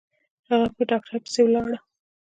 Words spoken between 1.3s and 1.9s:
ولاړه.